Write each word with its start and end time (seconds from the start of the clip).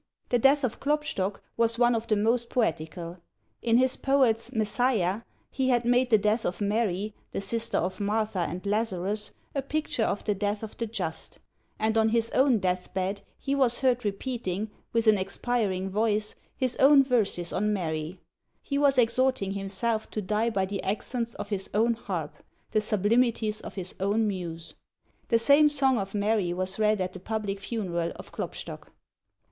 The 0.29 0.39
death 0.39 0.63
of 0.63 0.79
Klopstock 0.79 1.43
was 1.55 1.77
one 1.77 1.93
of 1.93 2.07
the 2.07 2.15
most 2.15 2.49
poetical: 2.49 3.17
in 3.61 3.77
this 3.77 3.95
poet's 3.95 4.51
"Messiah," 4.51 5.21
he 5.51 5.69
had 5.69 5.85
made 5.85 6.09
the 6.09 6.17
death 6.17 6.43
of 6.43 6.59
Mary, 6.59 7.13
the 7.33 7.39
sister 7.39 7.77
of 7.77 7.99
Martha 7.99 8.39
and 8.39 8.65
Lazarus, 8.65 9.31
a 9.53 9.61
picture 9.61 10.01
of 10.01 10.23
the 10.23 10.33
death 10.33 10.63
of 10.63 10.75
the 10.77 10.87
Just; 10.87 11.37
and 11.77 11.99
on 11.99 12.09
his 12.09 12.31
own 12.31 12.57
death 12.57 12.91
bed 12.95 13.21
he 13.37 13.53
was 13.53 13.81
heard 13.81 14.03
repeating, 14.03 14.71
with 14.91 15.05
an 15.05 15.19
expiring 15.19 15.91
voice, 15.91 16.33
his 16.57 16.75
own 16.77 17.03
verses 17.03 17.53
on 17.53 17.71
Mary; 17.71 18.19
he 18.63 18.79
was 18.79 18.97
exhorting 18.97 19.51
himself 19.51 20.09
to 20.09 20.19
die 20.19 20.49
by 20.49 20.65
the 20.65 20.81
accents 20.81 21.35
of 21.35 21.49
his 21.49 21.69
own 21.75 21.93
harp, 21.93 22.33
the 22.71 22.81
sublimities 22.81 23.61
of 23.61 23.75
his 23.75 23.93
own 23.99 24.27
muse! 24.27 24.73
The 25.27 25.37
same 25.37 25.69
song 25.69 25.99
of 25.99 26.15
Mary 26.15 26.53
was 26.53 26.79
read 26.79 26.99
at 26.99 27.13
the 27.13 27.19
public 27.19 27.59
funeral 27.59 28.11
of 28.15 28.31
Klopstock. 28.31 28.91